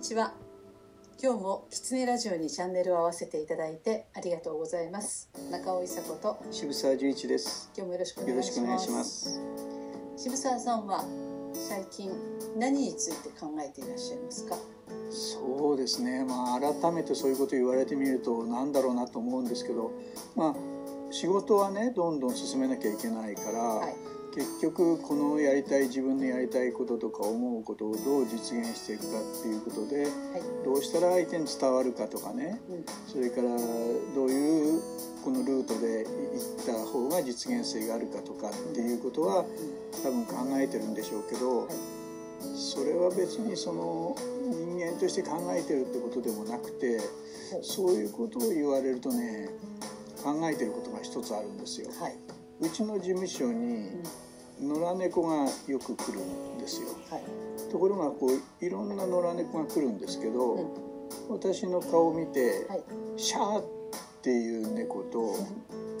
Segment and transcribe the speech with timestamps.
[0.00, 0.32] ちは
[1.22, 7.70] 今日もキツネラジオにチャンネルを合わせていただいてありがとうございます中尾伊佐子と渋沢十一です。
[7.76, 8.42] 今日もよろしくお願い
[8.80, 9.38] します。
[10.16, 11.04] 渋沢さんは
[11.52, 12.10] 最近
[12.56, 14.56] 何について考えていらっしゃいますか？
[15.10, 16.24] そうですね。
[16.24, 19.92] まあ改めてそういうこと言われてみるとなんだろうなと思うんですけど、
[20.34, 23.94] まあ仕事はねどんどん進めなきゃいけないから、はい
[24.34, 30.10] 結局このやりたい自分のやりたいこととか思うことをどう実現していくかっていうことで、はい、
[30.64, 32.84] どうしたら相手に伝わるかとかね、うん。
[33.08, 33.48] それから
[34.14, 34.80] どういう
[35.24, 39.44] このルートで行った方が実現性があるかとかっていうことは
[40.02, 41.68] 多分考えてるんでしょうけど、
[42.54, 44.16] それは別にその
[44.48, 46.98] 人間として考えてるってことでもなくて
[47.50, 49.50] ほうそういうことを言われるとね
[50.22, 51.90] 考えてることが一つあるんですよ。
[52.00, 52.16] はい、
[52.60, 54.02] うちの事務所に
[54.62, 56.88] 野良猫がよく来るんですよ。
[57.10, 60.90] はい、ところがこういろんな野良猫が来るんですけど、うん。
[61.30, 62.82] 私の顔を見て、はい、
[63.16, 63.64] シャーっ
[64.22, 65.34] ていう猫と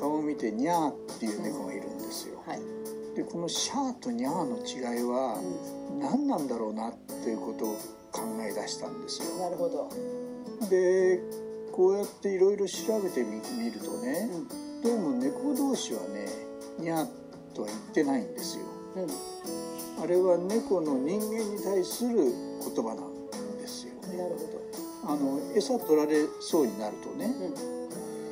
[0.00, 2.42] 顔を見てニャーっていう猫がいるんですよ。
[2.44, 2.60] はい、
[3.14, 7.74] でこのシャーとニャーの違いはう何なんだろうなっていうことを
[8.10, 9.44] 考え出したんですん、よ。
[9.44, 9.88] なるほど、
[10.68, 11.20] で
[11.72, 14.48] こうやっていろいろ調べてみ見るとうねん、
[14.82, 15.17] どうも
[15.48, 16.26] 猫同士はね
[16.78, 17.06] ニャー
[17.54, 18.64] とは言ってないんですよ。
[18.96, 23.94] うあれは猫の人間に対する言葉なんですよ。
[24.06, 27.32] なるほあの餌取られそうになるとね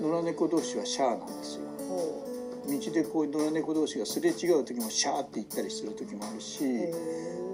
[0.00, 1.62] ど、うん、野良猫同士はシャーなんですよ。
[1.88, 2.24] ほ
[2.68, 6.62] 道でこう野良猫同士がすれ違う時もシャーって言ったりする時もあるし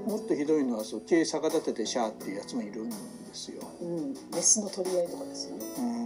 [0.05, 2.97] もっとひどいのはそう手逆立ててシャーっていうやつもいるんで
[3.33, 3.63] すよ。
[3.81, 5.65] ーうん、メスの取り合いとかですよね。
[5.79, 6.05] うん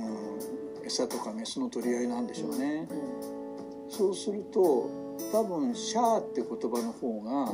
[0.89, 2.89] 餌とかメスの取り合いなんでしょうね。
[2.91, 3.38] う
[3.89, 4.91] そうすると
[5.33, 7.53] 多分シャーって言葉の方が、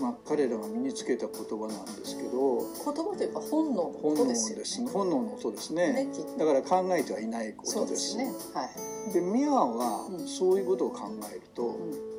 [0.00, 4.62] まあ、彼らが身につけた言葉なんですけどん、言葉というか本能の本能音ですよね。
[4.62, 8.26] ですね本能の音ですねねだから考えてはいないことですね。
[8.54, 8.64] は
[9.10, 9.12] い。
[9.12, 12.14] でミアはうんそういうことを考えると、うん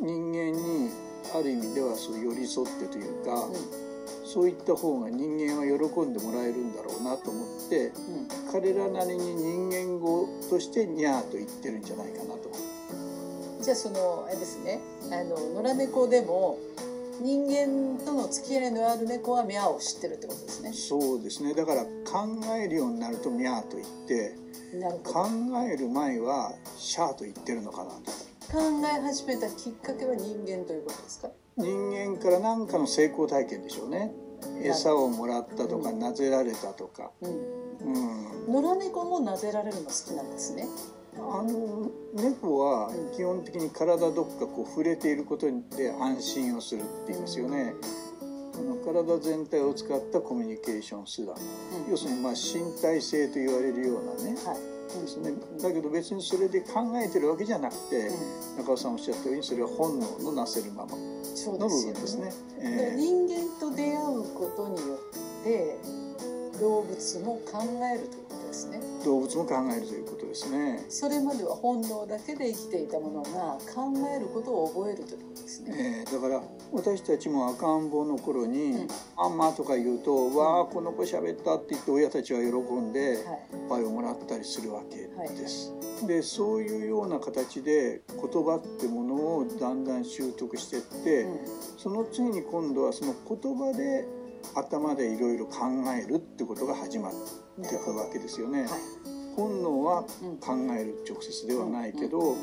[0.00, 0.90] 人間に
[1.34, 7.92] ある意味ではそう寄り添ってというか、うそういった方が人間は喜んでもらえるんだろうなと思ってん、うん。
[8.50, 12.50] 彼らなりに人間語としてニャーと言ってるんじゃないかなと。
[13.64, 14.78] じゃあそのあれですね。
[15.10, 16.58] あの野良猫でも
[17.22, 20.72] 人間との付き合いのある猫はミャオを知ってるってことですね。
[20.74, 21.54] そうですね。
[21.54, 21.88] だから考
[22.62, 24.36] えるようになるとミャーと言って
[25.02, 25.26] 考
[25.66, 28.12] える前はシャーと言ってるのかなと。
[28.52, 31.30] 考え始めたきっかけは人間ということですか？
[31.56, 34.12] 人間から何かの成功体験でしょうね。
[34.62, 36.00] 餌をもらったとか、うん。
[36.00, 37.30] なぜられたとか、うん。
[37.80, 40.66] うん、野良猫も撫でられるの好きなんですね。
[40.66, 40.93] あ
[41.44, 47.74] の猫はうん基本的に体どっかこう触れていることで安心をするって言いますよね、
[48.54, 51.34] あの体全体を使ったコミュニケーション手段。
[51.84, 51.90] うん。
[51.90, 54.36] 要するにまあ身体性と言われるようなね。
[54.44, 54.74] はい。
[55.00, 55.32] ですね。
[55.60, 58.12] だけど別にそれで考えてるわけじゃなくて、う
[58.58, 60.92] 中尾さんおっしゃったようにそれは本能のなせるまま。
[60.96, 62.32] の部分ですね。
[62.96, 65.76] 人間と出会うことによって
[66.60, 67.60] 動物も考
[67.92, 68.23] えると
[69.04, 70.84] 動物も考えるということですね。
[70.88, 76.04] それまでは本能だけで生きていたものが考えることを覚えるということですね。
[76.06, 76.42] えーだから
[76.72, 83.18] 私たちも赤ん坊の頃にうん「あんま」とか言うと「わあこの子喋った」って言って親たちは喜んではい
[83.62, 84.96] おっぱいをもらったりするわけ
[85.34, 85.72] です。
[86.06, 91.38] でそういうような形で言葉ってものをだんだん習得していって、うん
[91.76, 94.06] その次に今度はその言葉で
[94.54, 97.10] 頭でいろいろ考えるってことが始ま
[97.60, 98.62] ってわけですよね。
[98.62, 98.70] はい。
[99.36, 102.36] 本能はうん考える直接ではないけど、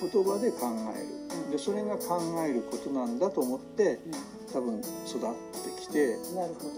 [0.00, 1.00] 言葉で考え
[1.46, 1.50] る。
[1.52, 3.98] でそれが考えることなんだと思って
[4.52, 5.20] 多分育っ
[5.76, 6.14] てきて。
[6.14, 6.70] うんなるほど。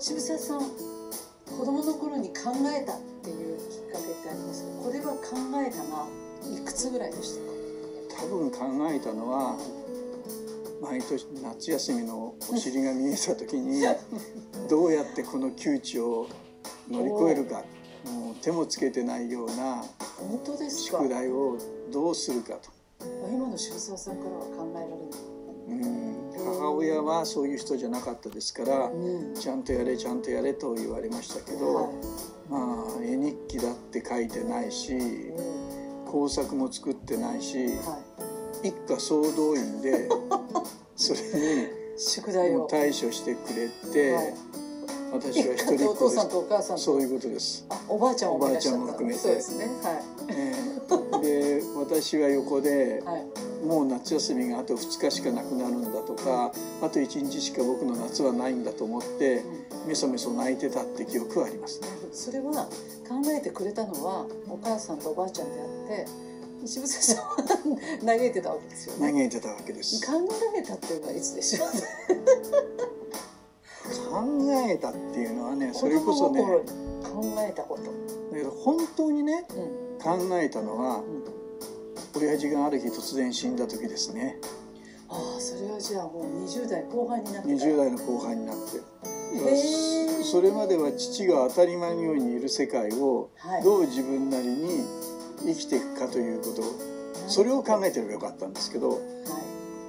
[0.00, 2.34] 渋沢さん子供の頃に考
[2.72, 4.82] えたっていうきっかけってありますか？
[4.84, 5.18] これは考
[5.66, 5.82] えた
[6.52, 7.34] ないくつぐらいでし
[8.10, 8.22] たか？
[8.22, 8.58] 多分考
[8.92, 9.56] えたのは
[10.80, 13.82] 毎年夏休みのお尻が見えた時に
[14.70, 16.28] どうやってこの窮地を
[16.90, 17.62] 乗り越えるか
[18.04, 19.84] もう手もつけてないような
[20.68, 21.58] 宿題を
[21.92, 22.70] どうするかと。
[23.30, 24.98] 今の渋沢さんからは考えられない
[25.68, 29.34] うん母親はそういう人じゃなかったですからうん。
[29.34, 31.86] ちゃんとやれちゃんとやれと言われましたけど、はい。
[32.48, 36.10] まあ絵日記だって書いてないしうん。
[36.10, 38.00] 工作も作ってないしは
[38.64, 38.68] い。
[38.68, 40.08] 一家総動員で
[40.96, 41.20] それ
[41.98, 42.66] 宿題を。
[42.66, 44.34] 対処してくれて、はい
[45.12, 45.98] 私は一人っお子です。
[45.98, 46.82] 父さんとお母さんと。
[46.82, 49.20] そういうことです、あおばあちゃんもおばあちゃんも含めて。
[49.20, 49.64] そうですね。
[49.82, 50.68] はえー
[51.20, 53.26] で私は横でいはい。
[53.66, 59.42] もう夏休みがあと2日しかなくなるんだとかあと1日しか僕の夏はないんだと思って
[59.86, 61.88] メソメソ泣いてたって記憶はありますね。
[62.12, 62.64] それは
[63.08, 66.06] 考えてくれたのはお母さんとおばあちゃんであって
[66.64, 67.36] 石伏さんは
[68.06, 69.12] 嘆いてたわけですよね。
[69.12, 70.06] 嘆いてたわけです。
[70.06, 70.12] 考
[70.56, 71.68] えたっていうのはいつでしょう
[74.10, 74.24] 考
[74.70, 77.82] えたっていうのはねそれこそね考えたこと。
[77.84, 77.90] だ
[78.36, 79.52] けど本当にねう
[79.96, 79.98] ん。
[79.98, 81.24] 考えたのはうん。
[82.16, 84.38] 親父がある日突然死んだ時ですね。
[85.08, 87.48] ああそれはじゃあもう20代後半になって。
[87.48, 88.80] 20代の後半になって。
[90.24, 93.62] それまでは父が当たり前のようにいる世界をはい。
[93.62, 94.84] どう自分なりに
[95.44, 96.62] 生きていくかということ
[97.28, 99.00] それを考えてればよかったんですけどはい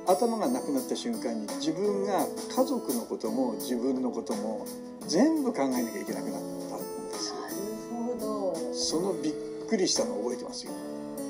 [0.09, 4.65] 頭がなくなった瞬間に自分が家族のことも自分のことも
[5.07, 7.35] 全部考えなきゃいけなくなったんですよ。
[7.39, 8.73] なるほど。
[8.73, 9.33] そのびっ
[9.69, 10.71] くりしたのを覚えてますよ。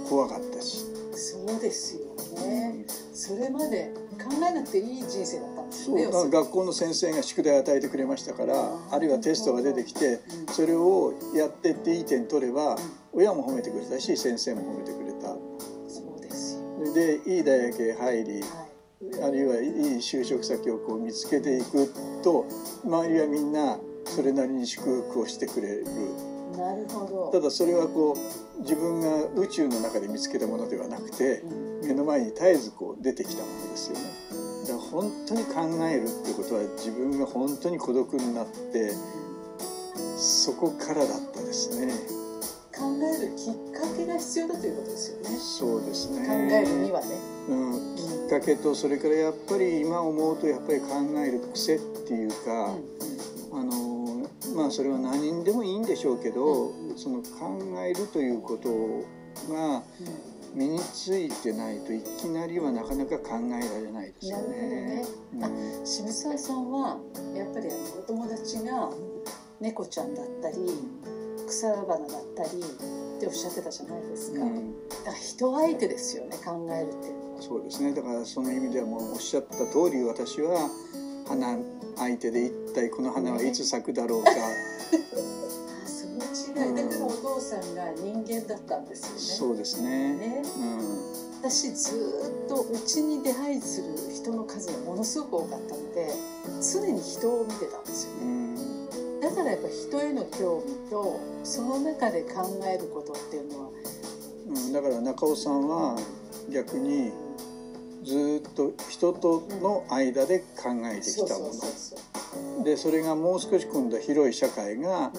[0.09, 2.01] 怖かったし、そうですよ
[2.41, 2.85] ね。
[3.13, 6.29] それまで考えなくていい人生だったんですそう。
[6.29, 8.55] 学校の先生が宿題与えてくれましたから
[8.91, 10.53] あるいはテストが出てきてうん。
[10.53, 12.77] それをやってっていい点取れば
[13.11, 15.27] 親も褒めてくれたし先生も褒めてくれた。
[15.87, 16.93] そうですよ。
[16.93, 18.68] でいい大学へ入りはい
[19.23, 22.45] あるいはいい就職先をこう見つけていくと
[22.83, 25.85] 周りはみんなそれなりに祝福をしてくれる。
[26.57, 27.31] なるほど。
[27.31, 28.13] ただそれはこ
[28.57, 31.87] う自分が宇宙の中で見つけたものではなくてうん。
[31.87, 34.03] 目の前に絶えずこう出てきたものですよね。
[34.67, 38.91] だから本当に考えるってことは自分が本当に孤独になって
[40.17, 41.93] そこからだったですね
[42.79, 45.37] 考えるきっかけが必要だということですよね。
[45.37, 46.25] そうですね。
[46.25, 47.07] 考えるにはね。
[47.49, 50.87] うん、きっかけとそれからやっぱり今思うとやっぱり考
[51.19, 52.75] える癖っていうか、
[53.51, 58.69] あのまあそれは何にでもいいんでしょうけど、その考えるということ
[59.51, 59.83] が
[60.53, 65.05] 身についてないといきなりはなかなか考えられないですよね。
[65.33, 65.79] なるほどね。
[65.79, 65.85] うん。
[65.85, 66.97] 渋沢さんは
[67.35, 67.67] やっぱり
[67.97, 68.89] お友達が
[69.59, 70.57] 猫ちゃんだったり
[71.49, 72.49] 草花だったり
[73.17, 74.73] っておっしゃってたじゃないですか、うん。
[74.89, 77.07] だから人相手ですよね考えるって。
[77.07, 77.93] いうのはそうですね。
[77.93, 80.69] だからその意味ではもうおっしゃった通り私は
[81.27, 81.57] 花
[81.97, 86.75] 相手で一体この花はいつ咲くだろうか、 あその違い。
[86.75, 89.19] だからお父さんが人間だったんですよね。
[89.19, 90.13] そうですね。
[90.13, 96.13] ねうん私ずーっとうちに出入りする人の数がものすごく多かったので
[96.61, 98.17] 常に人を見てたんですよね。
[98.23, 98.48] うん
[99.21, 103.69] だからやっぱ人への興味とその中で考えることっていうのは
[104.49, 105.95] うん、だから中尾さんは
[106.51, 107.11] 逆に
[108.03, 111.51] ずっと人との間で考えてきたも
[112.57, 112.63] の。
[112.63, 115.11] でそれがもう少し今度は広い社会が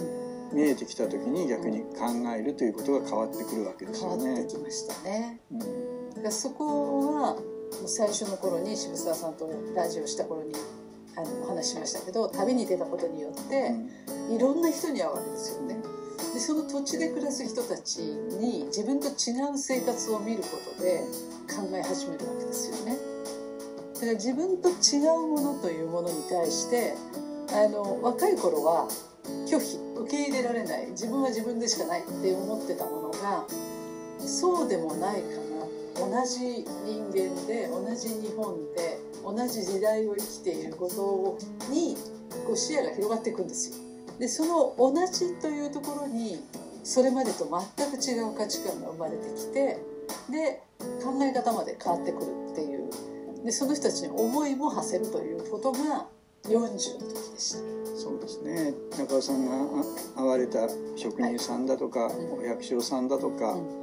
[0.52, 4.55] 見えてきた時に逆に考えるということが変わってくるわけです変わよねって。
[4.55, 5.41] きましたね。
[5.52, 6.32] うん。
[6.32, 7.37] そこは
[7.87, 10.52] 最初の頃に渋沢さんとラジオした頃に
[11.20, 13.75] あのお話ししましたけど旅に出たことによって
[14.34, 15.76] いろんな人に会うわけですよね。
[16.34, 19.11] でその土地で暮らす人たちに自分と違
[19.52, 21.00] う生活を見ることで
[21.49, 22.96] 考え始めるわけですよね。
[23.94, 26.94] だから自分と違うものというものに対して
[27.52, 28.88] あの若い頃は
[29.46, 33.44] 拒否受け入れられない自分は自分でしかないって思ってたものが
[34.19, 35.50] そうでもないかな。
[36.00, 41.39] 同じ人間で同じ日本で同じ時代を生きていること
[41.71, 41.97] に
[42.47, 43.77] こう視野が広がっていくんですよ。
[44.19, 46.43] でその同じというところに
[46.85, 49.79] それまでと全く違う価値観が生まれてきて
[50.31, 50.62] で
[51.03, 52.91] 考え方まで変わってくるっていう
[53.45, 56.07] でその人たちに思いも馳せるということが
[56.45, 57.59] 40の時でした。
[57.97, 59.83] そうですね中尾さんが
[60.17, 63.81] あ会われた職人さんだとか、うんお役所さんだとか、うん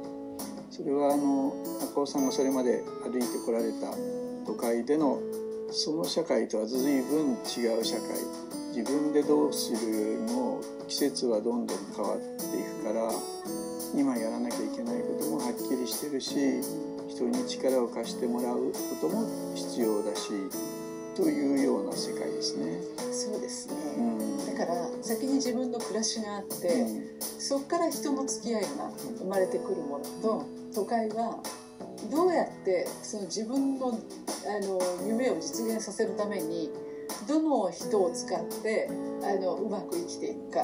[0.70, 3.90] それはあの中尾さんがそれまで歩いてこられた
[4.48, 5.20] 都会での
[5.70, 8.16] その社会とは随分違う社会
[8.74, 13.10] 自分でどうするよりも季節はどんどん変わっていくから
[13.94, 16.34] 今やらなきゃいけないこともはっきりしてるし
[17.08, 20.30] 人に力を貸してもらうことも必要だし
[21.14, 22.78] というような世界ですね。
[23.12, 24.46] そうですね、うん。
[24.46, 27.04] だから先に自分の暮らしがあって、うん。
[27.20, 28.68] そこから人の付き合いが
[29.18, 31.42] 生まれてくるものと都会は
[32.10, 33.98] どうやってその自分の
[34.46, 36.70] あの夢を実現させるために
[37.26, 38.88] どの人を使って
[39.22, 40.62] あのうまく生きていくか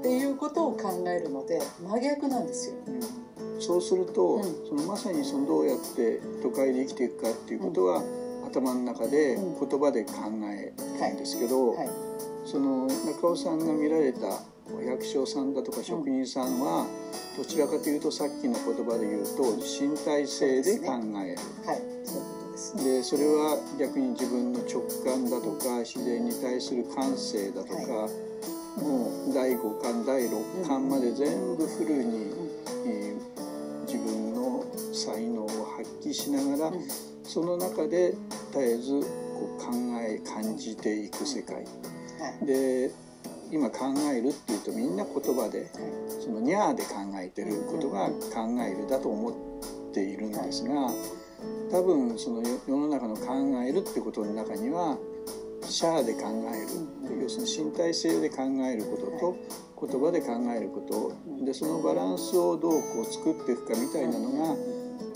[0.00, 2.76] っていうことを考えるので真逆なんですよ。
[2.86, 3.24] うん
[3.60, 4.42] そうすると、うん。
[4.68, 8.02] そのまさにそのどうやって都会で生きていくかっていうことは、
[8.46, 9.68] 頭の中でうん。
[9.68, 10.12] 言葉で考
[10.50, 10.72] え
[11.08, 11.88] るんですけど、はい、
[12.44, 14.42] その中尾さんが見られた
[14.84, 16.86] 役所さんだとか職人さんは、
[17.36, 21.38] どちらかというとさっきの言葉で言うと身体性で考える。
[21.64, 22.43] はい
[22.84, 28.08] でそれは逆に自分の直感だとか自然に対する感性だとか、は
[28.76, 32.32] もう第5感第6感まで全部フルに、
[32.86, 33.44] えー
[33.94, 36.88] 自分の才能を発揮しながら、うん。
[37.22, 38.14] その中で
[38.52, 39.70] 絶えずこう考
[40.00, 41.56] え感じていく世界。
[41.56, 41.62] は
[42.42, 42.46] い。
[42.46, 42.90] で
[43.52, 45.70] 今考えるっていうとみんな言葉ではい。
[46.24, 50.90] そのニャーで考えてることが考えるだと思っているんですが
[51.70, 53.34] 多分その世世の中の考
[53.66, 54.96] えるってことの中には
[55.62, 56.20] シャーで考
[56.52, 61.12] える要するに身体性で考えることと言葉で考えること。
[61.44, 64.56] でそのバランスをどうこう作っていくかみたいなのが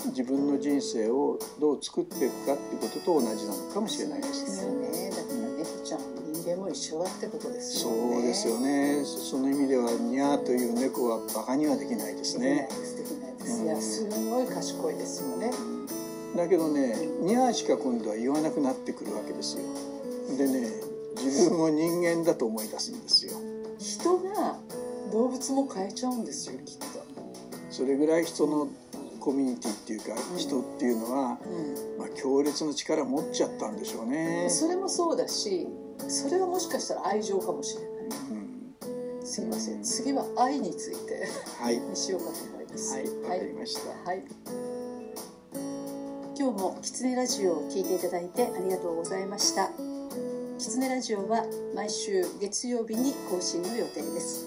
[0.06, 5.10] 自分の人生をどう作っていくかっていうことと同じなのかもしれないですね。
[5.10, 6.00] だから猫ちゃん
[6.32, 8.18] 人間も一緒だってことですそよね。
[8.18, 9.04] うですよね。
[9.04, 12.68] その意味ではニャーという猫はバカにはできないですね。
[12.96, 15.50] できないですうんいやすごい賢いですよね
[16.36, 19.64] だけどねニャーしか今度は言わなくなってくるわけですよ。
[20.36, 20.68] でね
[21.16, 23.32] 自分を人間だと思い出すんですよ。
[23.78, 24.56] 人が
[25.12, 26.84] 動物も変えちゃうんですよきっと。
[27.70, 28.68] それぐらい人の
[29.20, 30.06] コミュニティっていうか
[30.36, 31.98] 人っていうのは、うん。
[31.98, 34.46] まあ、強烈な力持っちゃったんでしょうね。
[34.48, 35.66] それもそうだし
[36.08, 37.90] それはもしかしたら愛情かもしれない。
[39.20, 39.82] うん、すいません。
[39.82, 41.26] 次は愛について
[41.60, 42.94] はい、にしようかと思います。
[42.94, 44.10] はい、わかりました。
[44.10, 44.22] はい。
[46.38, 49.70] 今日もキツネラジオを聞いていただいてありがとうございました。
[50.56, 54.46] キツネラジオは毎週月曜日に更新の予定です。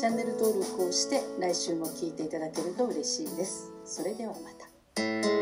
[0.00, 3.70] チャンネル登録をして来週も聞いていただけると嬉しいです。
[3.84, 5.35] それではまた。